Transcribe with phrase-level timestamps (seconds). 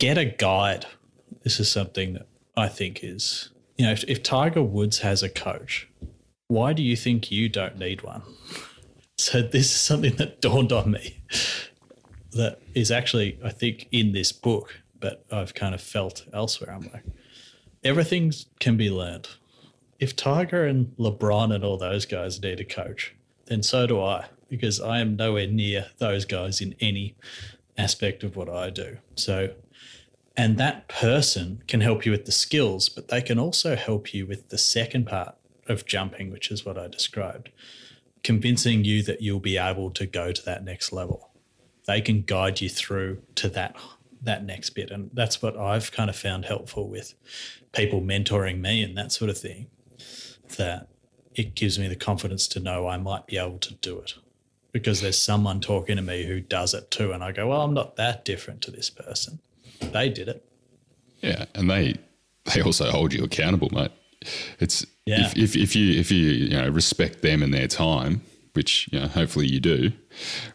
[0.00, 0.86] get a guide.
[1.44, 5.28] This is something that I think is, you know, if, if Tiger Woods has a
[5.28, 5.88] coach,
[6.48, 8.22] why do you think you don't need one?
[9.16, 11.22] So this is something that dawned on me
[12.32, 16.72] that is actually, I think, in this book, but I've kind of felt elsewhere.
[16.72, 17.04] I'm like,
[17.84, 19.28] everything can be learned.
[19.98, 23.14] If Tiger and LeBron and all those guys need a coach,
[23.44, 27.14] then so do I, because I am nowhere near those guys in any
[27.80, 28.98] aspect of what I do.
[29.16, 29.54] So,
[30.36, 34.26] and that person can help you with the skills, but they can also help you
[34.26, 35.34] with the second part
[35.66, 37.50] of jumping, which is what I described,
[38.22, 41.30] convincing you that you'll be able to go to that next level.
[41.86, 43.76] They can guide you through to that
[44.22, 47.14] that next bit, and that's what I've kind of found helpful with
[47.72, 49.68] people mentoring me and that sort of thing.
[50.58, 50.88] That
[51.34, 54.14] it gives me the confidence to know I might be able to do it
[54.72, 57.74] because there's someone talking to me who does it too, and I go, well, I'm
[57.74, 59.40] not that different to this person.
[59.80, 60.44] They did it.
[61.20, 61.96] Yeah, and they
[62.54, 63.92] they also hold you accountable, mate.
[64.58, 65.26] It's Yeah.
[65.26, 68.22] if, if if you if you you know respect them and their time,
[68.54, 69.92] which you know hopefully you do,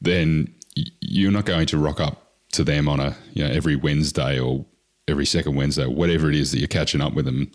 [0.00, 0.54] then
[1.00, 4.64] you're not going to rock up to them on a you know every Wednesday or
[5.06, 7.50] every second Wednesday, whatever it is that you're catching up with them.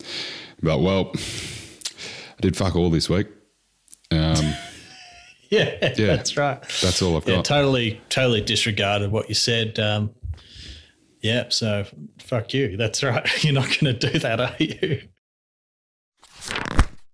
[0.61, 3.27] But well, I did fuck all this week.
[4.11, 4.53] Um,
[5.53, 6.07] Yeah, Yeah.
[6.15, 6.61] that's right.
[6.81, 7.45] that's all I've Yeah, got.
[7.45, 9.77] totally, totally disregarded what you said.
[9.79, 10.11] Um,
[11.21, 11.85] yeah, so
[12.19, 12.75] fuck you.
[12.77, 13.27] That's right.
[13.43, 15.01] You're not going to do that, are you?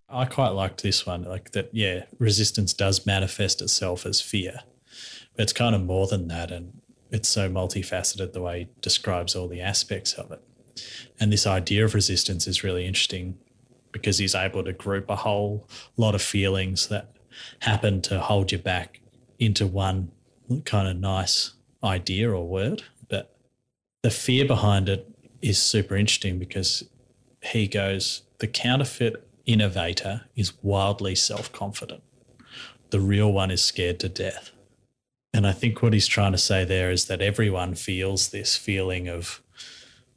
[0.09, 1.23] I quite liked this one.
[1.23, 4.61] Like that, yeah, resistance does manifest itself as fear,
[5.35, 6.51] but it's kind of more than that.
[6.51, 10.41] And it's so multifaceted the way he describes all the aspects of it.
[11.19, 13.37] And this idea of resistance is really interesting
[13.91, 15.67] because he's able to group a whole
[15.97, 17.11] lot of feelings that
[17.59, 19.01] happen to hold you back
[19.37, 20.11] into one
[20.65, 22.83] kind of nice idea or word.
[23.07, 23.35] But
[24.01, 25.09] the fear behind it
[25.41, 26.83] is super interesting because
[27.41, 32.03] he goes, the counterfeit innovator is wildly self confident.
[32.89, 34.51] The real one is scared to death.
[35.33, 39.07] And I think what he's trying to say there is that everyone feels this feeling
[39.07, 39.41] of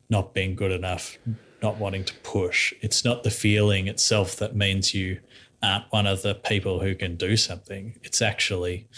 [0.08, 1.18] not being good enough,
[1.62, 2.72] not wanting to push.
[2.80, 5.20] It's not the feeling itself that means you
[5.62, 7.98] aren't one of the people who can do something.
[8.02, 8.88] It's actually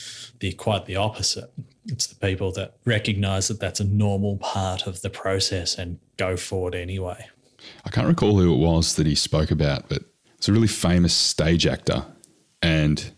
[0.41, 1.53] the quite the opposite.
[1.87, 6.37] It's the people that recognize that that's a normal part of the process and go
[6.37, 7.27] forward anyway.
[7.85, 10.03] I can't recall who it was that he spoke about, but
[10.37, 12.07] it's a really famous stage actor.
[12.63, 13.13] And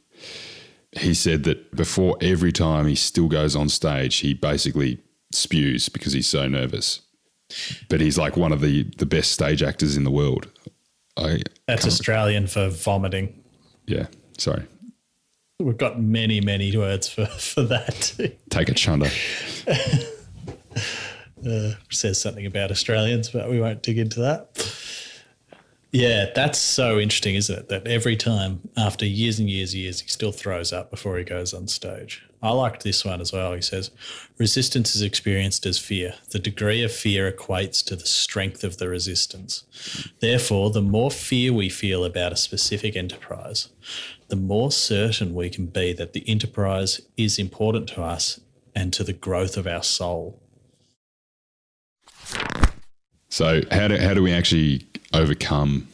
[0.92, 5.02] he said that before every time he still goes on stage, he basically
[5.32, 7.02] spews because he's so nervous.
[7.88, 10.50] But he's like one of the, the best stage actors in the world.
[11.16, 13.42] I That's Australian for vomiting.
[13.86, 14.06] yeah,
[14.38, 14.64] sorry.
[15.58, 18.14] We've got many, many words for, for that.
[18.50, 19.08] Take a chunder.
[19.66, 19.76] uh,
[21.90, 24.54] says something about Australians, but we won't dig into that.
[25.92, 27.68] Yeah, that's so interesting, isn't it?
[27.68, 31.24] That every time, after years and years and years, he still throws up before he
[31.24, 32.26] goes on stage.
[32.42, 33.54] I liked this one as well.
[33.54, 33.90] He says,
[34.36, 36.14] Resistance is experienced as fear.
[36.30, 39.64] The degree of fear equates to the strength of the resistance.
[40.20, 43.68] Therefore, the more fear we feel about a specific enterprise,
[44.28, 48.40] the more certain we can be that the enterprise is important to us
[48.74, 50.42] and to the growth of our soul.
[53.28, 55.88] So how do, how do we actually overcome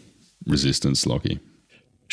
[0.46, 1.40] resistance, Lockie?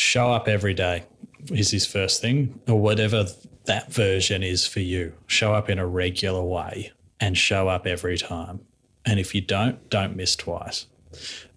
[0.00, 1.04] show up every day
[1.52, 3.26] is his first thing, or whatever
[3.66, 5.12] that version is for you.
[5.26, 8.60] Show up in a regular way and show up every time.
[9.04, 10.86] And if you don't, don't miss twice.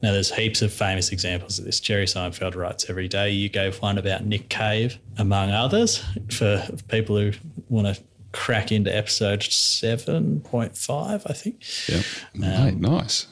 [0.02, 1.80] Now, there's heaps of famous examples of this.
[1.80, 3.30] Jerry Seinfeld writes every day.
[3.30, 7.32] You gave one about Nick Cave, among others, for people who
[7.70, 11.64] want to crack into episode 7.5, I think.
[11.88, 12.02] Yeah.
[12.36, 13.28] Um, Mate, nice.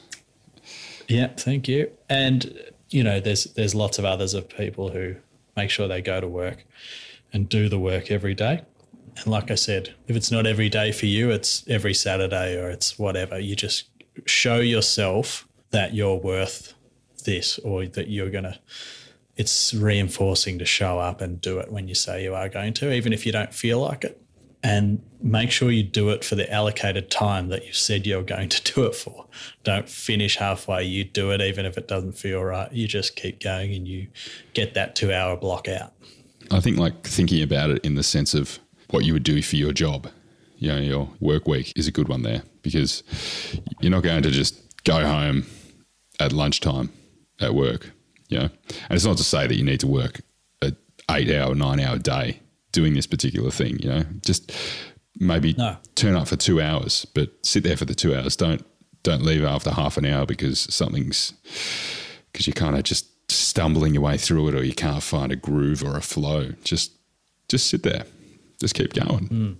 [1.12, 1.90] Yeah, thank you.
[2.08, 2.58] And
[2.90, 5.16] you know, there's there's lots of others of people who
[5.56, 6.64] make sure they go to work
[7.32, 8.62] and do the work every day.
[9.16, 12.70] And like I said, if it's not every day for you, it's every Saturday or
[12.70, 13.38] it's whatever.
[13.38, 13.84] You just
[14.26, 16.74] show yourself that you're worth
[17.24, 18.58] this or that you're gonna
[19.36, 22.92] it's reinforcing to show up and do it when you say you are going to,
[22.92, 24.20] even if you don't feel like it.
[24.64, 28.48] And make sure you do it for the allocated time that you said you're going
[28.48, 29.26] to do it for.
[29.64, 30.84] Don't finish halfway.
[30.84, 32.72] You do it even if it doesn't feel right.
[32.72, 34.08] You just keep going and you
[34.54, 35.92] get that two hour block out.
[36.50, 38.58] I think like thinking about it in the sense of
[38.90, 40.08] what you would do for your job,
[40.58, 43.02] you know, your work week is a good one there because
[43.80, 45.46] you're not going to just go home
[46.20, 46.92] at lunchtime
[47.40, 47.90] at work,
[48.28, 48.48] you know.
[48.68, 50.20] And it's not to say that you need to work
[50.60, 50.76] an
[51.10, 52.40] eight hour, nine hour day
[52.72, 54.04] doing this particular thing, you know.
[54.24, 54.50] Just
[55.18, 55.76] maybe No.
[55.94, 58.36] turn up for two hours, but sit there for the two hours.
[58.36, 58.64] Don't
[59.04, 61.32] Don't leave after half an hour because something's
[62.32, 65.36] because you're kind of just stumbling your way through it or you can't find a
[65.36, 66.52] groove or a flow.
[66.64, 66.92] Just
[67.48, 68.04] just sit there.
[68.60, 69.28] Just keep going.
[69.28, 69.56] Mm.